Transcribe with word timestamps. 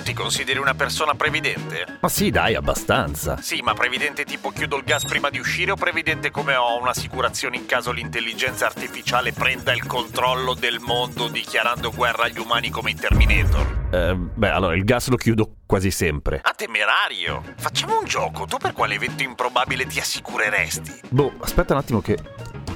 Tu 0.00 0.06
ti 0.06 0.14
consideri 0.14 0.58
una 0.58 0.72
persona 0.72 1.14
previdente? 1.14 1.98
Ma 2.00 2.08
sì, 2.08 2.30
dai, 2.30 2.54
abbastanza. 2.54 3.36
Sì, 3.36 3.60
ma 3.60 3.74
previdente 3.74 4.24
tipo 4.24 4.48
chiudo 4.48 4.78
il 4.78 4.82
gas 4.82 5.04
prima 5.04 5.28
di 5.28 5.38
uscire 5.38 5.72
o 5.72 5.74
previdente 5.74 6.30
come 6.30 6.54
ho 6.54 6.80
un'assicurazione 6.80 7.58
in 7.58 7.66
caso 7.66 7.92
l'intelligenza 7.92 8.64
artificiale 8.64 9.34
prenda 9.34 9.74
il 9.74 9.84
controllo 9.84 10.54
del 10.54 10.78
mondo 10.80 11.28
dichiarando 11.28 11.90
guerra 11.90 12.22
agli 12.22 12.38
umani 12.38 12.70
come 12.70 12.92
in 12.92 12.98
Terminator? 12.98 13.88
Eh, 13.92 14.14
beh, 14.14 14.48
allora, 14.48 14.74
il 14.74 14.84
gas 14.84 15.08
lo 15.08 15.16
chiudo 15.16 15.56
quasi 15.66 15.90
sempre. 15.90 16.40
Ah, 16.44 16.54
temerario! 16.56 17.42
Facciamo 17.58 17.98
un 17.98 18.06
gioco, 18.06 18.46
tu 18.46 18.56
per 18.56 18.72
quale 18.72 18.94
evento 18.94 19.22
improbabile 19.22 19.84
ti 19.84 20.00
assicureresti? 20.00 21.00
Boh, 21.10 21.34
aspetta 21.40 21.74
un 21.74 21.80
attimo 21.80 22.00
che 22.00 22.16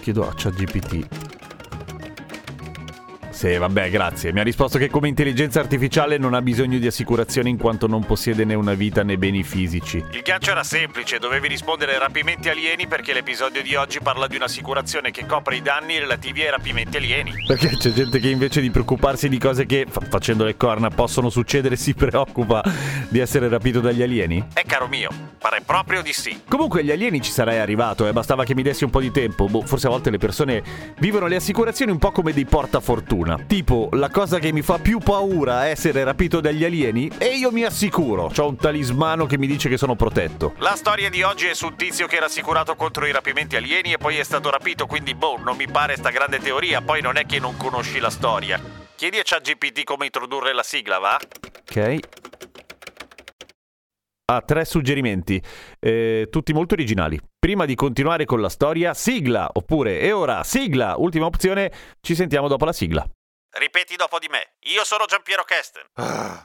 chiedo 0.02 0.28
a 0.28 0.34
ChatGPT. 0.36 1.23
Sì, 3.34 3.56
vabbè, 3.56 3.90
grazie. 3.90 4.32
Mi 4.32 4.38
ha 4.38 4.42
risposto 4.44 4.78
che 4.78 4.88
come 4.88 5.08
intelligenza 5.08 5.58
artificiale 5.58 6.18
non 6.18 6.34
ha 6.34 6.40
bisogno 6.40 6.78
di 6.78 6.86
assicurazione 6.86 7.48
in 7.48 7.58
quanto 7.58 7.88
non 7.88 8.04
possiede 8.04 8.44
né 8.44 8.54
una 8.54 8.74
vita 8.74 9.02
né 9.02 9.18
beni 9.18 9.42
fisici. 9.42 10.02
Il 10.12 10.22
gancio 10.22 10.52
era 10.52 10.62
semplice, 10.62 11.18
dovevi 11.18 11.48
rispondere 11.48 11.94
ai 11.94 11.98
rapimenti 11.98 12.48
alieni 12.48 12.86
perché 12.86 13.12
l'episodio 13.12 13.60
di 13.60 13.74
oggi 13.74 13.98
parla 14.00 14.28
di 14.28 14.36
un'assicurazione 14.36 15.10
che 15.10 15.26
copre 15.26 15.56
i 15.56 15.62
danni 15.62 15.98
relativi 15.98 16.42
ai 16.42 16.50
rapimenti 16.50 16.96
alieni. 16.96 17.32
Perché 17.44 17.76
c'è 17.76 17.90
gente 17.90 18.20
che 18.20 18.28
invece 18.28 18.60
di 18.60 18.70
preoccuparsi 18.70 19.28
di 19.28 19.38
cose 19.38 19.66
che, 19.66 19.84
fa- 19.88 20.02
facendo 20.08 20.44
le 20.44 20.56
corna, 20.56 20.90
possono 20.90 21.28
succedere, 21.28 21.74
si 21.74 21.92
preoccupa 21.92 22.62
di 23.08 23.18
essere 23.18 23.48
rapito 23.48 23.80
dagli 23.80 24.02
alieni? 24.02 24.44
Eh, 24.54 24.62
caro 24.64 24.86
mio, 24.86 25.10
pare 25.38 25.60
proprio 25.66 26.02
di 26.02 26.12
sì. 26.12 26.42
Comunque 26.48 26.84
gli 26.84 26.92
alieni 26.92 27.20
ci 27.20 27.32
sarei 27.32 27.58
arrivato, 27.58 28.06
eh, 28.06 28.12
bastava 28.12 28.44
che 28.44 28.54
mi 28.54 28.62
dessi 28.62 28.84
un 28.84 28.90
po' 28.90 29.00
di 29.00 29.10
tempo. 29.10 29.48
Boh, 29.48 29.62
forse 29.62 29.88
a 29.88 29.90
volte 29.90 30.10
le 30.10 30.18
persone 30.18 30.62
vivono 31.00 31.26
le 31.26 31.34
assicurazioni 31.34 31.90
un 31.90 31.98
po' 31.98 32.12
come 32.12 32.32
dei 32.32 32.44
portafortuna. 32.44 33.23
Tipo, 33.46 33.88
la 33.92 34.10
cosa 34.10 34.38
che 34.38 34.52
mi 34.52 34.62
fa 34.62 34.78
più 34.78 34.98
paura 34.98 35.66
è 35.66 35.70
essere 35.70 36.04
rapito 36.04 36.40
dagli 36.40 36.64
alieni 36.64 37.10
e 37.18 37.36
io 37.36 37.50
mi 37.50 37.64
assicuro, 37.64 38.30
ho 38.36 38.48
un 38.48 38.56
talismano 38.56 39.26
che 39.26 39.38
mi 39.38 39.46
dice 39.46 39.68
che 39.68 39.76
sono 39.76 39.94
protetto. 39.94 40.54
La 40.58 40.76
storia 40.76 41.10
di 41.10 41.22
oggi 41.22 41.46
è 41.46 41.54
su 41.54 41.66
un 41.66 41.76
tizio 41.76 42.06
che 42.06 42.16
era 42.16 42.26
assicurato 42.26 42.74
contro 42.76 43.06
i 43.06 43.12
rapimenti 43.12 43.56
alieni 43.56 43.92
e 43.92 43.98
poi 43.98 44.16
è 44.16 44.22
stato 44.24 44.50
rapito, 44.50 44.86
quindi 44.86 45.14
boh, 45.14 45.38
non 45.42 45.56
mi 45.56 45.68
pare 45.68 45.96
sta 45.96 46.10
grande 46.10 46.38
teoria, 46.38 46.82
poi 46.82 47.00
non 47.00 47.16
è 47.16 47.26
che 47.26 47.38
non 47.38 47.56
conosci 47.56 47.98
la 47.98 48.10
storia. 48.10 48.60
Chiedi 48.96 49.18
a 49.18 49.22
ChatGPT 49.24 49.82
come 49.84 50.06
introdurre 50.06 50.54
la 50.54 50.62
sigla, 50.62 50.98
va? 50.98 51.18
Ok. 51.68 51.98
Ha 54.26 54.40
tre 54.40 54.64
suggerimenti, 54.64 55.42
eh, 55.78 56.28
tutti 56.30 56.54
molto 56.54 56.72
originali. 56.72 57.20
Prima 57.38 57.66
di 57.66 57.74
continuare 57.74 58.24
con 58.24 58.40
la 58.40 58.48
storia, 58.48 58.94
sigla, 58.94 59.50
oppure 59.52 60.00
e 60.00 60.12
ora 60.12 60.42
sigla, 60.44 60.94
ultima 60.96 61.26
opzione, 61.26 61.70
ci 62.00 62.14
sentiamo 62.14 62.48
dopo 62.48 62.64
la 62.64 62.72
sigla. 62.72 63.06
Ripeti 63.58 63.96
dopo 63.96 64.18
di 64.18 64.28
me. 64.30 64.54
Io 64.72 64.82
sono 64.82 65.04
Giampiero 65.04 65.44
Kesten. 65.44 66.44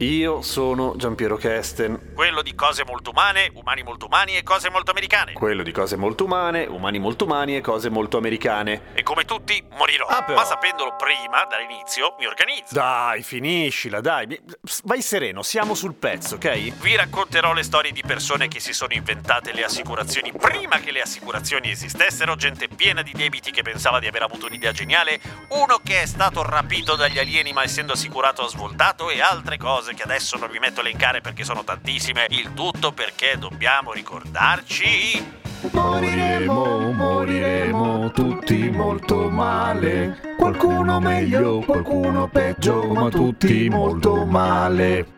Io 0.00 0.42
sono 0.42 0.94
Giampiero 0.96 1.34
Kesten, 1.34 2.12
Quello 2.14 2.40
di 2.42 2.54
cose 2.54 2.84
molto 2.84 3.10
umane, 3.10 3.50
umani 3.54 3.82
molto 3.82 4.06
umani 4.06 4.36
e 4.36 4.44
cose 4.44 4.70
molto 4.70 4.92
americane. 4.92 5.32
quello 5.32 5.64
di 5.64 5.72
cose 5.72 5.96
molto 5.96 6.24
umane, 6.24 6.66
umani 6.66 7.00
molto 7.00 7.24
umani 7.24 7.56
e 7.56 7.60
cose 7.60 7.88
molto 7.90 8.16
americane. 8.16 8.92
E 8.94 9.02
come 9.02 9.24
tutti 9.24 9.60
morirò. 9.76 10.06
Ah, 10.06 10.22
però- 10.22 10.38
Ma 10.38 10.44
sapendolo 10.44 10.94
prima, 10.96 11.44
dall'inizio, 11.46 12.14
mi 12.20 12.26
organizzo. 12.26 12.74
Dai, 12.74 13.24
finiscila, 13.24 14.00
dai. 14.00 14.40
Vai 14.84 15.02
sereno, 15.02 15.42
siamo 15.42 15.74
sul 15.74 15.94
pezzo, 15.94 16.36
ok? 16.36 16.74
Vi 16.80 16.94
racconterò 16.94 17.52
le 17.52 17.64
storie 17.64 17.90
di 17.90 18.02
persone 18.06 18.46
che 18.46 18.60
si 18.60 18.72
sono 18.72 18.92
inventate 18.92 19.52
le 19.52 19.64
assicurazioni 19.64 20.32
prima 20.32 20.78
che 20.78 20.92
le 20.92 21.00
assicurazioni 21.00 21.70
esistessero, 21.70 22.36
gente 22.36 22.68
piena 22.68 23.02
di 23.02 23.10
debiti 23.12 23.50
che 23.50 23.62
pensava 23.62 23.98
di 23.98 24.06
aver 24.06 24.22
avuto 24.22 24.46
un'idea 24.46 24.70
geniale, 24.70 25.20
uno 25.48 25.80
che 25.82 26.02
è 26.02 26.06
stato 26.06 26.44
rapito 26.44 26.94
dagli 26.94 27.18
alieni 27.18 27.52
ma 27.52 27.64
essendo 27.64 27.94
assicurato 27.94 28.42
ha 28.44 28.48
svoltato 28.48 29.10
e 29.10 29.20
altre 29.20 29.56
cose 29.56 29.86
che 29.94 30.02
adesso 30.02 30.36
non 30.36 30.50
vi 30.50 30.58
metto 30.58 30.80
a 30.80 30.82
elencare 30.82 31.20
perché 31.20 31.44
sono 31.44 31.64
tantissime. 31.64 32.26
Il 32.30 32.52
tutto 32.54 32.92
perché 32.92 33.36
dobbiamo 33.38 33.92
ricordarci... 33.92 35.36
Moriremo, 35.72 36.92
moriremo 36.92 38.12
tutti 38.12 38.70
molto 38.70 39.28
male. 39.28 40.36
Qualcuno 40.36 41.00
meglio, 41.00 41.60
qualcuno 41.60 42.28
peggio, 42.28 42.84
ma 42.92 43.08
tutti 43.08 43.68
molto 43.68 44.24
male. 44.24 45.17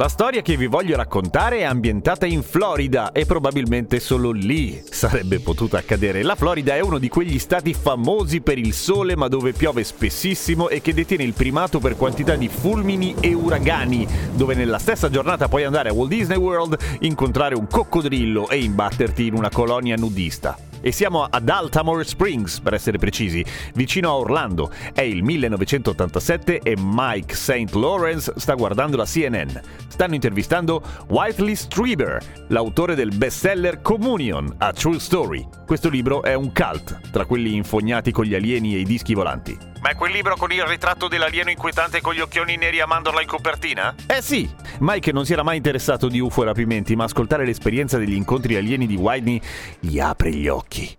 La 0.00 0.08
storia 0.08 0.40
che 0.40 0.56
vi 0.56 0.64
voglio 0.64 0.96
raccontare 0.96 1.58
è 1.58 1.64
ambientata 1.64 2.24
in 2.24 2.42
Florida 2.42 3.12
e 3.12 3.26
probabilmente 3.26 4.00
solo 4.00 4.30
lì 4.30 4.82
sarebbe 4.88 5.40
potuta 5.40 5.76
accadere. 5.76 6.22
La 6.22 6.36
Florida 6.36 6.74
è 6.74 6.80
uno 6.80 6.96
di 6.96 7.10
quegli 7.10 7.38
stati 7.38 7.74
famosi 7.74 8.40
per 8.40 8.56
il 8.56 8.72
sole 8.72 9.14
ma 9.14 9.28
dove 9.28 9.52
piove 9.52 9.84
spessissimo 9.84 10.70
e 10.70 10.80
che 10.80 10.94
detiene 10.94 11.24
il 11.24 11.34
primato 11.34 11.80
per 11.80 11.98
quantità 11.98 12.34
di 12.34 12.48
fulmini 12.48 13.14
e 13.20 13.34
uragani, 13.34 14.08
dove 14.32 14.54
nella 14.54 14.78
stessa 14.78 15.10
giornata 15.10 15.48
puoi 15.48 15.64
andare 15.64 15.90
a 15.90 15.92
Walt 15.92 16.08
Disney 16.08 16.38
World, 16.38 16.78
incontrare 17.00 17.54
un 17.54 17.66
coccodrillo 17.66 18.48
e 18.48 18.56
imbatterti 18.62 19.26
in 19.26 19.34
una 19.34 19.50
colonia 19.50 19.96
nudista. 19.96 20.69
E 20.80 20.92
siamo 20.92 21.24
ad 21.24 21.48
Altamore 21.48 22.04
Springs, 22.04 22.60
per 22.60 22.74
essere 22.74 22.98
precisi, 22.98 23.44
vicino 23.74 24.10
a 24.10 24.16
Orlando. 24.16 24.70
È 24.92 25.02
il 25.02 25.22
1987 25.22 26.60
e 26.60 26.76
Mike 26.78 27.34
St. 27.34 27.74
Lawrence 27.74 28.32
sta 28.36 28.54
guardando 28.54 28.96
la 28.96 29.04
CNN. 29.04 29.50
Stanno 29.88 30.14
intervistando 30.14 30.82
Whiteley 31.08 31.54
Strieber, 31.54 32.20
l'autore 32.48 32.94
del 32.94 33.14
bestseller 33.14 33.82
Communion, 33.82 34.54
a 34.58 34.72
True 34.72 34.98
Story. 34.98 35.46
Questo 35.66 35.88
libro 35.88 36.22
è 36.22 36.34
un 36.34 36.52
cult, 36.52 37.10
tra 37.10 37.24
quelli 37.24 37.54
infognati 37.54 38.10
con 38.12 38.24
gli 38.24 38.34
alieni 38.34 38.74
e 38.74 38.80
i 38.80 38.84
dischi 38.84 39.14
volanti. 39.14 39.69
Ma 39.82 39.90
è 39.90 39.94
quel 39.94 40.12
libro 40.12 40.36
con 40.36 40.52
il 40.52 40.62
ritratto 40.64 41.08
dell'alieno 41.08 41.48
inquietante 41.48 42.02
con 42.02 42.12
gli 42.12 42.20
occhioni 42.20 42.56
neri 42.56 42.80
a 42.80 42.86
mandorla 42.86 43.22
in 43.22 43.26
copertina? 43.26 43.94
Eh 44.06 44.20
sì, 44.20 44.48
Mike 44.80 45.10
non 45.10 45.24
si 45.24 45.32
era 45.32 45.42
mai 45.42 45.56
interessato 45.56 46.08
di 46.08 46.20
UFO 46.20 46.42
e 46.42 46.46
rapimenti, 46.46 46.94
ma 46.96 47.04
ascoltare 47.04 47.46
l'esperienza 47.46 47.96
degli 47.96 48.14
incontri 48.14 48.56
alieni 48.56 48.86
di 48.86 48.96
Whitney 48.96 49.40
gli 49.78 49.98
apre 49.98 50.32
gli 50.32 50.48
occhi. 50.48 50.98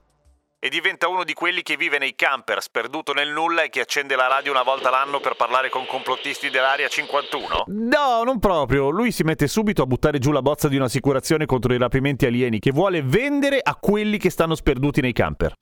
E 0.63 0.69
diventa 0.69 1.07
uno 1.07 1.23
di 1.23 1.33
quelli 1.33 1.61
che 1.61 1.75
vive 1.75 1.99
nei 1.99 2.15
camper, 2.15 2.61
sperduto 2.61 3.13
nel 3.13 3.29
nulla 3.29 3.63
e 3.63 3.69
che 3.69 3.81
accende 3.81 4.15
la 4.15 4.27
radio 4.27 4.51
una 4.51 4.63
volta 4.63 4.89
l'anno 4.89 5.19
per 5.19 5.35
parlare 5.35 5.69
con 5.69 5.85
complottisti 5.87 6.49
dell'Area 6.49 6.87
51? 6.87 7.63
No, 7.67 8.23
non 8.23 8.39
proprio. 8.39 8.89
Lui 8.89 9.11
si 9.11 9.23
mette 9.23 9.47
subito 9.47 9.81
a 9.81 9.87
buttare 9.87 10.19
giù 10.19 10.31
la 10.31 10.43
bozza 10.43 10.67
di 10.67 10.75
un'assicurazione 10.75 11.45
contro 11.45 11.73
i 11.73 11.79
rapimenti 11.79 12.25
alieni 12.25 12.59
che 12.59 12.71
vuole 12.71 13.01
vendere 13.03 13.59
a 13.61 13.75
quelli 13.75 14.17
che 14.17 14.29
stanno 14.29 14.53
sperduti 14.53 15.01
nei 15.01 15.13
camper. 15.13 15.55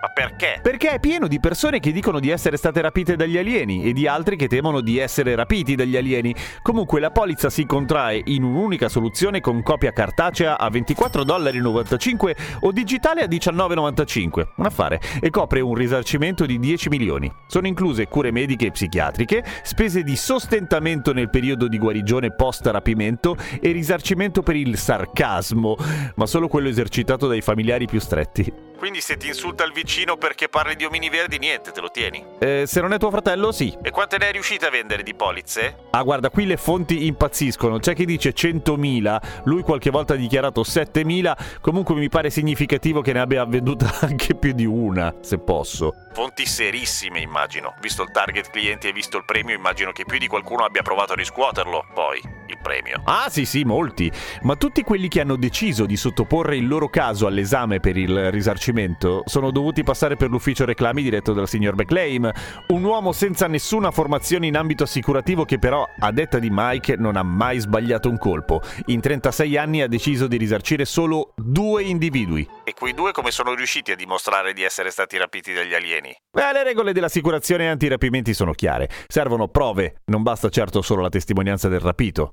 Ma 0.00 0.08
perché? 0.08 0.58
Perché 0.62 0.90
è 0.90 1.00
pieno 1.00 1.26
di 1.26 1.40
persone 1.40 1.80
che 1.80 1.92
dicono 1.92 2.20
di 2.20 2.30
essere 2.30 2.56
state 2.56 2.80
rapite 2.80 3.16
dagli 3.16 3.38
alieni 3.38 3.84
e 3.84 3.92
di 3.92 4.06
altri 4.06 4.36
che 4.36 4.48
temono 4.48 4.80
di 4.80 4.98
essere 4.98 5.34
rapiti 5.34 5.74
dagli 5.74 5.96
alieni. 5.96 6.34
Comunque 6.62 7.00
la 7.00 7.10
polizza 7.10 7.50
si 7.50 7.64
contrae 7.64 8.20
in 8.24 8.42
un'unica 8.42 8.88
soluzione 8.88 9.40
con 9.40 9.62
copia 9.62 9.92
cartacea 9.92 10.58
a 10.58 10.68
24,95 10.68 12.58
o 12.60 12.72
digitale 12.72 13.22
a 13.22 13.26
19,95. 13.26 14.48
Un 14.56 14.66
affare. 14.66 15.00
E 15.20 15.30
copre 15.30 15.60
un 15.60 15.74
risarcimento 15.74 16.44
di 16.46 16.58
10 16.58 16.88
milioni. 16.88 17.32
Sono 17.46 17.66
incluse 17.66 18.06
cure 18.06 18.30
mediche 18.30 18.66
e 18.66 18.70
psichiatriche, 18.72 19.44
spese 19.62 20.02
di 20.02 20.16
sostentamento 20.16 21.12
nel 21.12 21.30
periodo 21.30 21.68
di 21.68 21.78
guarigione 21.78 22.32
post-rapimento 22.32 23.36
e 23.60 23.70
risarcimento 23.72 24.42
per 24.42 24.56
il 24.56 24.76
sarcasmo, 24.76 25.76
ma 26.16 26.26
solo 26.26 26.48
quello 26.48 26.68
esercitato 26.68 27.26
dai 27.26 27.40
familiari 27.40 27.86
più 27.86 28.00
stretti. 28.00 28.66
Quindi 28.76 29.00
se 29.00 29.16
ti 29.16 29.28
insulta 29.28 29.64
il 29.64 29.72
vicino 29.76 30.16
perché 30.16 30.48
parli 30.48 30.74
di 30.74 30.86
omini 30.86 31.10
verdi, 31.10 31.38
niente, 31.38 31.70
te 31.70 31.82
lo 31.82 31.90
tieni. 31.90 32.24
Eh, 32.38 32.64
se 32.66 32.80
non 32.80 32.94
è 32.94 32.98
tuo 32.98 33.10
fratello, 33.10 33.52
sì. 33.52 33.76
E 33.82 33.90
quante 33.90 34.16
ne 34.16 34.28
è 34.28 34.32
riuscite 34.32 34.64
a 34.64 34.70
vendere 34.70 35.02
di 35.02 35.14
polizze? 35.14 35.76
Ah, 35.90 36.02
guarda, 36.02 36.30
qui 36.30 36.46
le 36.46 36.56
fonti 36.56 37.04
impazziscono. 37.06 37.78
C'è 37.78 37.94
chi 37.94 38.06
dice 38.06 38.32
100.000, 38.32 39.42
lui 39.44 39.60
qualche 39.60 39.90
volta 39.90 40.14
ha 40.14 40.16
dichiarato 40.16 40.62
7.000. 40.62 41.60
Comunque 41.60 41.94
mi 41.94 42.08
pare 42.08 42.30
significativo 42.30 43.02
che 43.02 43.12
ne 43.12 43.20
abbia 43.20 43.44
venduta 43.44 43.92
anche 44.00 44.34
più 44.34 44.52
di 44.52 44.64
una, 44.64 45.14
se 45.20 45.36
posso. 45.38 45.92
Fonti 46.14 46.46
serissime, 46.46 47.20
immagino. 47.20 47.74
Visto 47.80 48.02
il 48.02 48.10
target 48.10 48.48
clienti 48.50 48.88
e 48.88 48.92
visto 48.92 49.18
il 49.18 49.24
premio, 49.26 49.54
immagino 49.54 49.92
che 49.92 50.06
più 50.06 50.18
di 50.18 50.26
qualcuno 50.26 50.64
abbia 50.64 50.80
provato 50.80 51.12
a 51.12 51.16
riscuoterlo, 51.16 51.84
poi, 51.92 52.35
premio. 52.66 53.00
Ah, 53.04 53.28
sì, 53.30 53.44
sì, 53.44 53.62
molti. 53.62 54.10
Ma 54.42 54.56
tutti 54.56 54.82
quelli 54.82 55.06
che 55.06 55.20
hanno 55.20 55.36
deciso 55.36 55.86
di 55.86 55.96
sottoporre 55.96 56.56
il 56.56 56.66
loro 56.66 56.88
caso 56.88 57.28
all'esame 57.28 57.78
per 57.78 57.96
il 57.96 58.32
risarcimento 58.32 59.22
sono 59.24 59.52
dovuti 59.52 59.84
passare 59.84 60.16
per 60.16 60.30
l'ufficio 60.30 60.64
reclami 60.64 61.00
diretto 61.02 61.32
dal 61.32 61.46
signor 61.46 61.76
Beclaim, 61.76 62.28
un 62.68 62.82
uomo 62.82 63.12
senza 63.12 63.46
nessuna 63.46 63.92
formazione 63.92 64.48
in 64.48 64.56
ambito 64.56 64.82
assicurativo 64.82 65.44
che 65.44 65.60
però, 65.60 65.86
a 65.96 66.10
detta 66.10 66.40
di 66.40 66.48
Mike, 66.50 66.96
non 66.96 67.14
ha 67.16 67.22
mai 67.22 67.60
sbagliato 67.60 68.08
un 68.08 68.18
colpo. 68.18 68.60
In 68.86 69.00
36 69.00 69.56
anni 69.56 69.82
ha 69.82 69.86
deciso 69.86 70.26
di 70.26 70.36
risarcire 70.36 70.84
solo 70.84 71.34
due 71.36 71.84
individui. 71.84 72.48
E 72.64 72.74
quei 72.74 72.94
due 72.94 73.12
come 73.12 73.30
sono 73.30 73.54
riusciti 73.54 73.92
a 73.92 73.96
dimostrare 73.96 74.52
di 74.52 74.64
essere 74.64 74.90
stati 74.90 75.16
rapiti 75.16 75.52
dagli 75.52 75.74
alieni? 75.74 76.12
Beh, 76.32 76.52
le 76.52 76.64
regole 76.64 76.92
dell'assicurazione 76.92 77.68
antirapimenti 77.68 78.34
sono 78.34 78.52
chiare. 78.52 78.88
Servono 79.06 79.46
prove, 79.46 80.02
non 80.06 80.24
basta 80.24 80.48
certo 80.48 80.82
solo 80.82 81.02
la 81.02 81.10
testimonianza 81.10 81.68
del 81.68 81.80
rapito. 81.80 82.32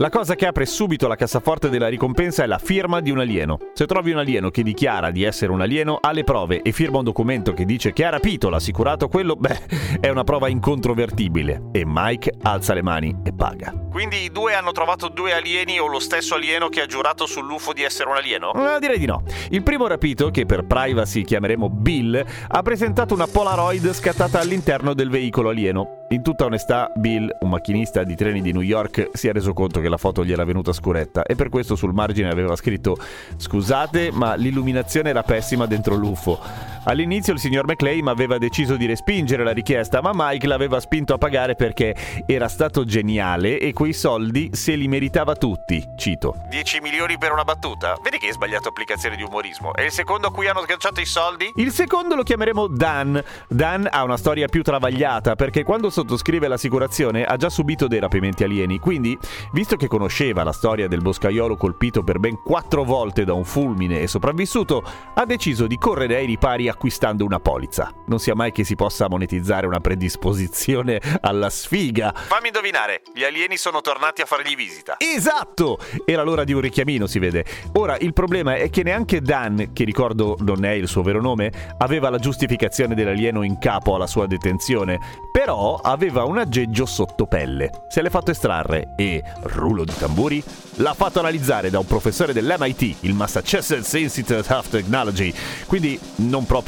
La 0.00 0.08
cosa 0.08 0.34
che 0.34 0.46
apre 0.46 0.64
subito 0.64 1.08
la 1.08 1.14
cassaforte 1.14 1.68
della 1.68 1.88
ricompensa 1.88 2.42
è 2.42 2.46
la 2.46 2.56
firma 2.56 3.00
di 3.00 3.10
un 3.10 3.18
alieno. 3.18 3.58
Se 3.74 3.84
trovi 3.84 4.12
un 4.12 4.16
alieno 4.16 4.48
che 4.48 4.62
dichiara 4.62 5.10
di 5.10 5.24
essere 5.24 5.52
un 5.52 5.60
alieno, 5.60 5.98
ha 6.00 6.10
le 6.12 6.24
prove 6.24 6.62
e 6.62 6.72
firma 6.72 6.96
un 6.96 7.04
documento 7.04 7.52
che 7.52 7.66
dice 7.66 7.92
che 7.92 8.06
ha 8.06 8.08
rapito 8.08 8.48
l'assicurato, 8.48 9.08
quello, 9.08 9.36
beh, 9.36 9.60
è 10.00 10.08
una 10.08 10.24
prova 10.24 10.48
incontrovertibile. 10.48 11.64
E 11.72 11.82
Mike 11.84 12.32
alza 12.44 12.72
le 12.72 12.80
mani 12.80 13.14
e 13.22 13.34
paga. 13.34 13.74
Quindi 13.90 14.22
i 14.22 14.30
due 14.30 14.54
hanno 14.54 14.72
trovato 14.72 15.08
due 15.08 15.34
alieni 15.34 15.78
o 15.78 15.86
lo 15.86 15.98
stesso 15.98 16.34
alieno 16.34 16.70
che 16.70 16.80
ha 16.80 16.86
giurato 16.86 17.26
sull'UFO 17.26 17.74
di 17.74 17.82
essere 17.82 18.08
un 18.08 18.16
alieno? 18.16 18.52
No, 18.54 18.78
direi 18.78 18.98
di 18.98 19.04
no. 19.04 19.22
Il 19.50 19.62
primo 19.62 19.86
rapito, 19.86 20.30
che 20.30 20.46
per 20.46 20.64
privacy 20.64 21.24
chiameremo 21.24 21.68
Bill, 21.68 22.24
ha 22.48 22.62
presentato 22.62 23.12
una 23.12 23.26
Polaroid 23.26 23.92
scattata 23.92 24.40
all'interno 24.40 24.94
del 24.94 25.10
veicolo 25.10 25.50
alieno. 25.50 25.99
In 26.12 26.22
tutta 26.22 26.44
onestà, 26.44 26.90
Bill, 26.96 27.30
un 27.38 27.50
macchinista 27.50 28.02
di 28.02 28.16
treni 28.16 28.42
di 28.42 28.50
New 28.50 28.62
York, 28.62 29.10
si 29.12 29.28
è 29.28 29.32
reso 29.32 29.52
conto 29.52 29.78
che 29.78 29.88
la 29.88 29.96
foto 29.96 30.24
gli 30.24 30.32
era 30.32 30.42
venuta 30.42 30.72
scuretta 30.72 31.22
e 31.22 31.36
per 31.36 31.50
questo 31.50 31.76
sul 31.76 31.94
margine 31.94 32.28
aveva 32.28 32.56
scritto 32.56 32.98
Scusate, 33.36 34.10
ma 34.10 34.34
l'illuminazione 34.34 35.10
era 35.10 35.22
pessima 35.22 35.66
dentro 35.66 35.94
l'UFO. 35.94 36.40
All'inizio 36.84 37.34
il 37.34 37.38
signor 37.38 37.66
McClaim 37.66 38.08
aveva 38.08 38.38
deciso 38.38 38.76
di 38.76 38.86
respingere 38.86 39.44
la 39.44 39.50
richiesta, 39.50 40.00
ma 40.00 40.12
Mike 40.14 40.46
l'aveva 40.46 40.80
spinto 40.80 41.12
a 41.12 41.18
pagare 41.18 41.54
perché 41.54 41.94
era 42.24 42.48
stato 42.48 42.86
geniale 42.86 43.58
e 43.58 43.74
quei 43.74 43.92
soldi 43.92 44.48
se 44.54 44.74
li 44.76 44.88
meritava 44.88 45.36
tutti. 45.36 45.86
Cito. 45.96 46.36
10 46.48 46.80
milioni 46.80 47.18
per 47.18 47.32
una 47.32 47.44
battuta? 47.44 47.98
Vedi 48.02 48.16
che 48.16 48.28
hai 48.28 48.32
sbagliato 48.32 48.68
applicazione 48.68 49.16
di 49.16 49.22
umorismo. 49.22 49.74
E 49.74 49.84
il 49.84 49.90
secondo 49.90 50.28
a 50.28 50.30
cui 50.32 50.48
hanno 50.48 50.62
sganciato 50.62 51.02
i 51.02 51.04
soldi? 51.04 51.52
Il 51.56 51.70
secondo 51.70 52.14
lo 52.14 52.22
chiameremo 52.22 52.66
Dan. 52.66 53.22
Dan 53.46 53.86
ha 53.90 54.02
una 54.02 54.16
storia 54.16 54.48
più 54.48 54.62
travagliata 54.62 55.34
perché 55.34 55.64
quando 55.64 55.90
sottoscrive 55.90 56.48
l'assicurazione 56.48 57.24
ha 57.24 57.36
già 57.36 57.50
subito 57.50 57.88
dei 57.88 58.00
rapimenti 58.00 58.42
alieni, 58.42 58.78
quindi, 58.78 59.18
visto 59.52 59.76
che 59.76 59.86
conosceva 59.86 60.44
la 60.44 60.52
storia 60.52 60.88
del 60.88 61.02
boscaiolo 61.02 61.58
colpito 61.58 62.02
per 62.02 62.18
ben 62.18 62.40
quattro 62.42 62.84
volte 62.84 63.26
da 63.26 63.34
un 63.34 63.44
fulmine 63.44 64.00
e 64.00 64.06
sopravvissuto, 64.06 64.82
ha 65.12 65.26
deciso 65.26 65.66
di 65.66 65.76
correre 65.76 66.16
ai 66.16 66.24
ripari 66.24 66.68
acquistando 66.80 67.26
una 67.26 67.38
polizza. 67.38 67.92
Non 68.06 68.18
sia 68.18 68.34
mai 68.34 68.52
che 68.52 68.64
si 68.64 68.74
possa 68.74 69.06
monetizzare 69.06 69.66
una 69.66 69.80
predisposizione 69.80 70.98
alla 71.20 71.50
sfiga. 71.50 72.10
Fammi 72.14 72.46
indovinare, 72.46 73.02
gli 73.14 73.22
alieni 73.22 73.58
sono 73.58 73.82
tornati 73.82 74.22
a 74.22 74.24
fargli 74.24 74.56
visita. 74.56 74.96
Esatto! 74.96 75.78
Era 76.06 76.22
l'ora 76.22 76.42
di 76.42 76.54
un 76.54 76.62
richiamino, 76.62 77.06
si 77.06 77.18
vede. 77.18 77.44
Ora, 77.74 77.98
il 77.98 78.14
problema 78.14 78.54
è 78.54 78.70
che 78.70 78.82
neanche 78.82 79.20
Dan, 79.20 79.72
che 79.74 79.84
ricordo 79.84 80.38
non 80.40 80.64
è 80.64 80.70
il 80.70 80.88
suo 80.88 81.02
vero 81.02 81.20
nome, 81.20 81.52
aveva 81.76 82.08
la 82.08 82.18
giustificazione 82.18 82.94
dell'alieno 82.94 83.42
in 83.42 83.58
capo 83.58 83.94
alla 83.94 84.06
sua 84.06 84.26
detenzione, 84.26 84.98
però 85.30 85.74
aveva 85.82 86.24
un 86.24 86.38
aggeggio 86.38 86.86
sotto 86.86 87.26
pelle. 87.26 87.70
Se 87.90 88.00
l'è 88.00 88.08
fatto 88.08 88.30
estrarre 88.30 88.94
e, 88.96 89.22
rullo 89.42 89.84
di 89.84 89.94
tamburi, 89.98 90.42
l'ha 90.76 90.94
fatto 90.94 91.18
analizzare 91.18 91.68
da 91.68 91.78
un 91.78 91.86
professore 91.86 92.32
dell'MIT, 92.32 92.96
il 93.00 93.12
Massachusetts 93.12 93.92
Institute 93.92 94.50
of 94.54 94.70
Technology, 94.70 95.34
quindi 95.66 96.00
non 96.16 96.46
proprio 96.46 96.59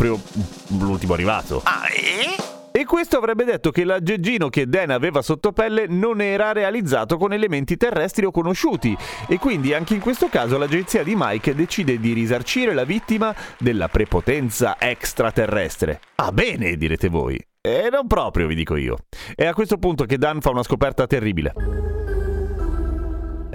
l'ultimo 0.69 1.15
arrivato. 1.15 1.61
Ah, 1.65 1.87
e? 1.89 2.53
E 2.75 2.87
questo 2.87 3.19
avrebbe 3.19 3.45
detto 3.45 3.71
che 3.71 3.85
l'aggeggino 3.85 4.49
che 4.49 4.67
Dan 4.67 4.91
aveva 4.91 5.21
sotto 5.21 5.53
pelle 5.53 5.87
non 5.87 6.23
era 6.23 6.53
realizzato 6.53 7.19
con 7.19 7.35
elementi 7.35 7.77
terrestri 7.77 8.25
o 8.25 8.31
conosciuti 8.31 8.97
e 9.29 9.39
quindi 9.39 9.75
anche 9.75 9.93
in 9.93 10.01
questo 10.01 10.29
caso 10.29 10.57
l'agenzia 10.57 11.03
di 11.03 11.13
Mike 11.15 11.55
decide 11.55 12.01
di 12.01 12.15
risarcire 12.15 12.73
la 12.73 12.85
vittima 12.85 13.35
della 13.59 13.89
prepotenza 13.89 14.77
extraterrestre. 14.79 16.01
Ah 16.15 16.33
bene, 16.33 16.77
direte 16.77 17.11
voi. 17.11 17.39
E 17.61 17.89
non 17.91 18.07
proprio, 18.07 18.47
vi 18.47 18.55
dico 18.55 18.77
io. 18.77 18.97
È 19.35 19.45
a 19.45 19.53
questo 19.53 19.77
punto 19.77 20.07
che 20.07 20.17
Dan 20.17 20.41
fa 20.41 20.49
una 20.49 20.63
scoperta 20.63 21.07
terribile. 21.07 21.92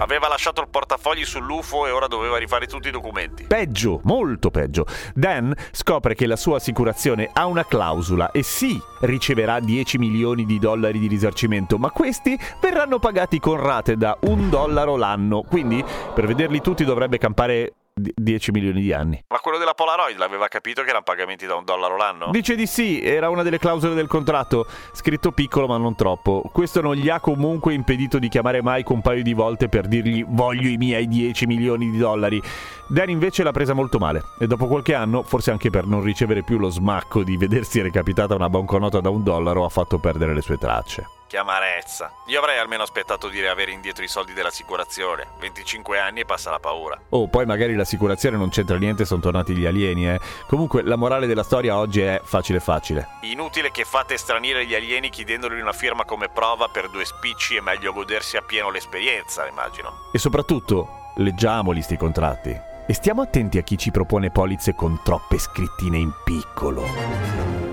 Aveva 0.00 0.28
lasciato 0.28 0.60
il 0.60 0.68
portafogli 0.68 1.24
sull'UFO 1.24 1.86
e 1.86 1.90
ora 1.90 2.06
doveva 2.06 2.36
rifare 2.36 2.66
tutti 2.66 2.88
i 2.88 2.92
documenti. 2.92 3.44
Peggio, 3.44 4.00
molto 4.04 4.50
peggio. 4.50 4.86
Dan 5.12 5.52
scopre 5.72 6.14
che 6.14 6.26
la 6.26 6.36
sua 6.36 6.56
assicurazione 6.58 7.30
ha 7.32 7.46
una 7.46 7.64
clausola 7.64 8.30
e 8.30 8.44
sì, 8.44 8.80
riceverà 9.00 9.58
10 9.58 9.98
milioni 9.98 10.44
di 10.44 10.60
dollari 10.60 11.00
di 11.00 11.08
risarcimento, 11.08 11.78
ma 11.78 11.90
questi 11.90 12.38
verranno 12.60 13.00
pagati 13.00 13.40
con 13.40 13.60
rate 13.60 13.96
da 13.96 14.16
un 14.22 14.48
dollaro 14.48 14.96
l'anno. 14.96 15.42
Quindi, 15.42 15.84
per 16.14 16.26
vederli 16.26 16.60
tutti 16.60 16.84
dovrebbe 16.84 17.18
campare 17.18 17.74
10 17.98 18.50
milioni 18.50 18.80
di 18.80 18.92
anni. 18.92 19.22
Ma 19.28 19.38
quello 19.38 19.58
della 19.58 19.74
Polaroid 19.74 20.16
l'aveva 20.16 20.48
capito 20.48 20.82
che 20.82 20.88
erano 20.88 21.04
pagamenti 21.04 21.46
da 21.46 21.54
un 21.54 21.64
dollaro 21.64 21.96
l'anno? 21.96 22.30
Dice 22.30 22.54
di 22.54 22.66
sì, 22.66 23.02
era 23.02 23.28
una 23.28 23.42
delle 23.42 23.58
clausole 23.58 23.94
del 23.94 24.06
contratto, 24.06 24.66
scritto 24.92 25.32
piccolo 25.32 25.66
ma 25.66 25.76
non 25.76 25.94
troppo. 25.94 26.48
Questo 26.52 26.80
non 26.80 26.94
gli 26.94 27.08
ha 27.08 27.20
comunque 27.20 27.74
impedito 27.74 28.18
di 28.18 28.28
chiamare 28.28 28.60
Mike 28.62 28.92
un 28.92 29.00
paio 29.00 29.22
di 29.22 29.34
volte 29.34 29.68
per 29.68 29.86
dirgli 29.86 30.24
voglio 30.26 30.68
i 30.68 30.76
miei 30.76 31.06
10 31.08 31.46
milioni 31.46 31.90
di 31.90 31.98
dollari. 31.98 32.40
Dan 32.88 33.10
invece 33.10 33.42
l'ha 33.42 33.52
presa 33.52 33.74
molto 33.74 33.98
male 33.98 34.22
e 34.38 34.46
dopo 34.46 34.66
qualche 34.66 34.94
anno, 34.94 35.22
forse 35.22 35.50
anche 35.50 35.70
per 35.70 35.86
non 35.86 36.02
ricevere 36.02 36.42
più 36.42 36.58
lo 36.58 36.70
smacco 36.70 37.22
di 37.22 37.36
vedersi 37.36 37.80
recapitata 37.80 38.34
una 38.34 38.48
banconota 38.48 39.00
da 39.00 39.10
un 39.10 39.22
dollaro, 39.22 39.64
ha 39.64 39.68
fatto 39.68 39.98
perdere 39.98 40.34
le 40.34 40.40
sue 40.40 40.56
tracce. 40.56 41.17
Che 41.28 41.36
amarezza. 41.36 42.10
Io 42.28 42.38
avrei 42.38 42.58
almeno 42.58 42.82
aspettato 42.82 43.28
di 43.28 43.38
riavere 43.38 43.70
indietro 43.70 44.02
i 44.02 44.08
soldi 44.08 44.32
dell'assicurazione. 44.32 45.26
25 45.38 45.98
anni 45.98 46.20
e 46.20 46.24
passa 46.24 46.50
la 46.50 46.58
paura. 46.58 46.98
Oh, 47.10 47.28
poi 47.28 47.44
magari 47.44 47.74
l'assicurazione 47.74 48.38
non 48.38 48.48
c'entra 48.48 48.78
niente, 48.78 49.04
sono 49.04 49.20
tornati 49.20 49.54
gli 49.54 49.66
alieni, 49.66 50.08
eh. 50.08 50.18
Comunque, 50.46 50.80
la 50.82 50.96
morale 50.96 51.26
della 51.26 51.42
storia 51.42 51.76
oggi 51.76 52.00
è 52.00 52.22
facile 52.24 52.60
facile. 52.60 53.08
Inutile 53.20 53.70
che 53.70 53.84
fate 53.84 54.16
stranire 54.16 54.64
gli 54.64 54.74
alieni 54.74 55.10
chiedendogli 55.10 55.60
una 55.60 55.74
firma 55.74 56.06
come 56.06 56.30
prova 56.30 56.68
per 56.68 56.88
due 56.88 57.04
spicci 57.04 57.56
e 57.56 57.60
meglio 57.60 57.92
godersi 57.92 58.38
appieno 58.38 58.70
l'esperienza, 58.70 59.46
immagino. 59.46 60.08
E 60.14 60.18
soprattutto, 60.18 61.12
leggiamoli 61.16 61.82
sti 61.82 61.96
contratti. 61.98 62.58
E 62.86 62.94
stiamo 62.94 63.20
attenti 63.20 63.58
a 63.58 63.62
chi 63.62 63.76
ci 63.76 63.90
propone 63.90 64.30
polizze 64.30 64.74
con 64.74 64.98
troppe 65.04 65.36
scrittine 65.38 65.98
in 65.98 66.10
piccolo. 66.24 67.67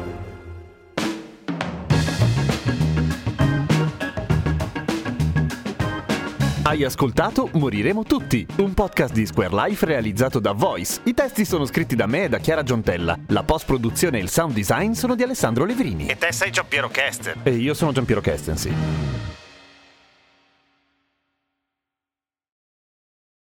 Hai 6.67 6.83
ascoltato 6.83 7.47
Moriremo 7.53 8.01
tutti, 8.01 8.43
un 8.57 8.73
podcast 8.73 9.13
di 9.13 9.27
Square 9.27 9.53
Life 9.53 9.85
realizzato 9.85 10.39
da 10.39 10.51
Voice. 10.51 10.99
I 11.03 11.13
testi 11.13 11.45
sono 11.45 11.63
scritti 11.65 11.95
da 11.95 12.07
me 12.07 12.23
e 12.23 12.29
da 12.29 12.39
Chiara 12.39 12.63
Giontella. 12.63 13.15
La 13.27 13.43
post-produzione 13.43 14.17
e 14.17 14.21
il 14.21 14.29
sound 14.31 14.55
design 14.55 14.93
sono 14.93 15.13
di 15.13 15.21
Alessandro 15.21 15.63
Levrini. 15.63 16.07
E 16.07 16.17
te 16.17 16.31
sei 16.31 16.49
Giampiero 16.49 16.89
Kesten. 16.89 17.41
E 17.43 17.51
io 17.51 17.75
sono 17.75 17.91
Giampiero 17.91 18.19
Kesten, 18.19 18.57
sì. 18.57 18.73